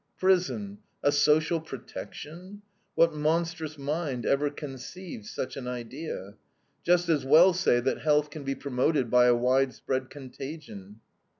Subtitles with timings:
[0.17, 2.63] Prison, a social protection?
[2.95, 6.37] What monstrous mind ever conceived such an idea?
[6.83, 11.01] Just as well say that health can be promoted by a widespread contagion.